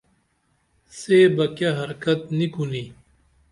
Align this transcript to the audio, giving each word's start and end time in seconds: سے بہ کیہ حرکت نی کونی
سے 0.99 1.17
بہ 1.35 1.45
کیہ 1.57 1.71
حرکت 1.79 2.19
نی 2.37 2.45
کونی 2.53 2.83